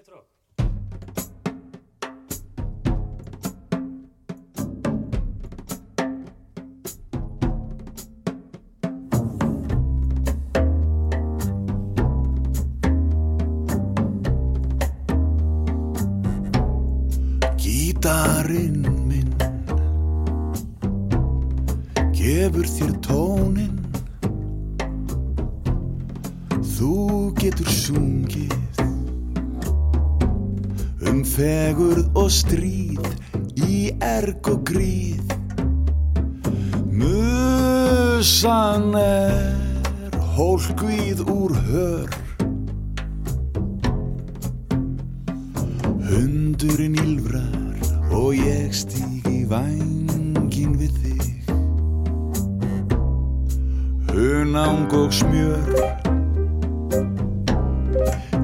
[0.00, 0.26] Eitt rók.
[17.56, 19.34] Gítarinn minn
[22.16, 23.76] gefur þér tónin
[26.64, 26.94] Þú
[27.36, 28.79] getur sungið
[31.10, 33.06] um fegurð og stríð
[33.66, 35.32] í erg og gríð.
[37.00, 42.14] Musan er hólkvíð úr hör.
[46.10, 51.26] Hundurinn ylfrar og ég stíg í vængin við þig.
[54.14, 55.74] Hunang og smjör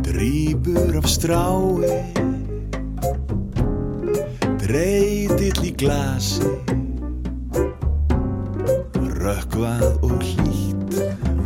[0.06, 2.25] Drýpur af strái
[4.66, 6.48] Dreytill í glasi.
[9.14, 10.96] Rökkvað og hlýtt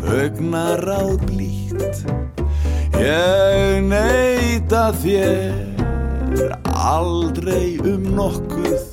[0.09, 2.01] Augnaráð blýtt
[2.97, 8.89] Ég neita þér aldrei um nokkuð.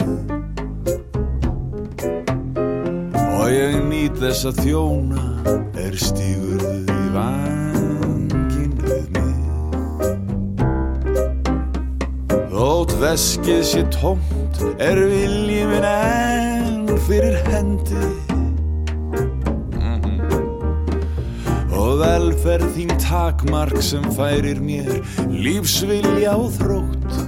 [3.32, 5.26] Og ég nýt þess að þjóna
[5.88, 7.77] er stígurðu í vangin
[13.02, 18.06] veskið sé tómt er vilji minn enn fyrir hendi.
[21.78, 27.20] Og velferð þín takmark sem færir mér lífsvilja og þrótt.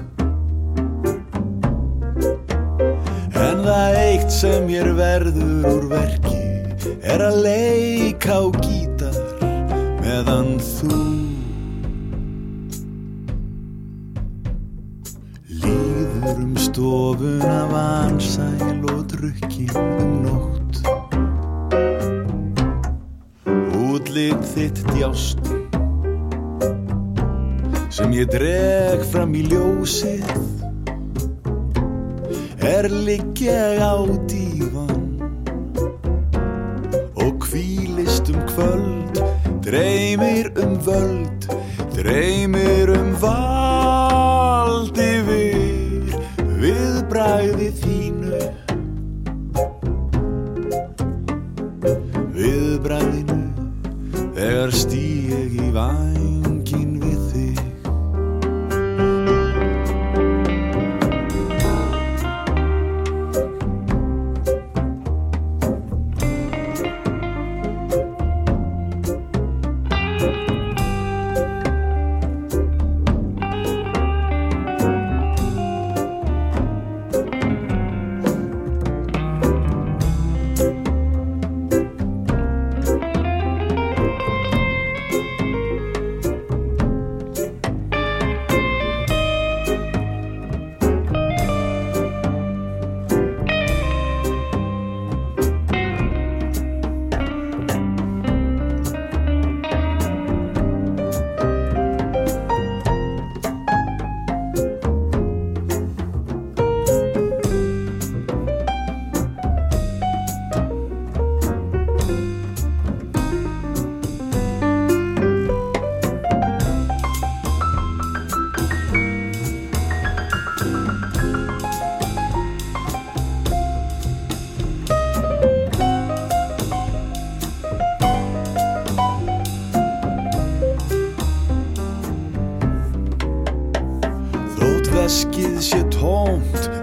[3.37, 6.43] En það eitt sem mér verður úr verki
[7.05, 9.23] er að leika á gítar
[10.01, 11.28] meðan þú
[16.37, 20.79] um stofuna vansæl og drukkin um nótt.
[23.89, 25.41] Útlit þitt djást
[27.89, 30.29] sem ég dreg fram í ljósið.
[32.59, 33.95] Er liggja á
[34.29, 35.05] dívan
[37.15, 39.23] og kvílist um kvöld
[39.65, 41.49] dreymir um völd
[41.95, 43.58] dreymir um vald
[55.59, 56.38] divine.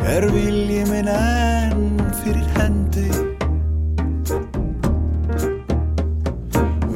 [0.04, 3.06] Er vilji minn enn fyrir hendi?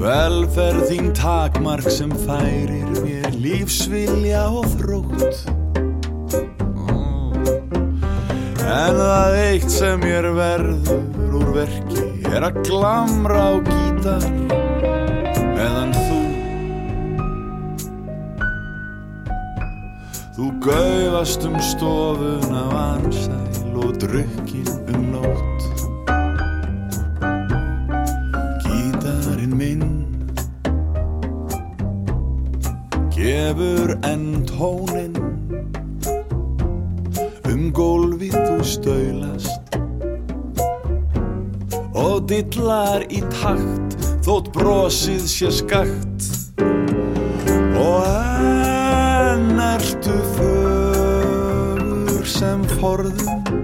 [0.01, 5.43] Velferð þín takmark sem færir mér lífsvilja og þrótt
[8.71, 14.27] En það eitt sem ég verður úr verki er að glamra á gítar
[15.57, 16.20] meðan þú
[20.31, 25.65] Þú gauðast um stofuna vansæl og drukkin um nótt.
[28.63, 29.85] Gítarinn minn
[33.11, 35.19] gefur enn tónin
[37.51, 39.81] um gólfið þú staulast
[42.01, 46.40] og dillar í takt þótt brosið sé skakt
[52.91, 53.59] forðum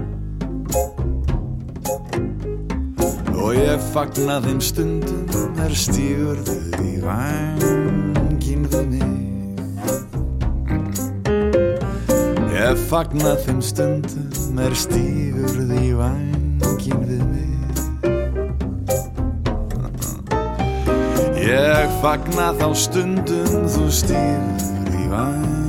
[3.37, 9.59] Og ég fagna þeim stundum er stígurðu í vangin við mig.
[12.55, 17.55] Ég fagna þeim stundum er stígurðu í vangin við mig.
[21.47, 24.43] Ég fagna þá stundum þú stýr
[24.97, 25.66] í væn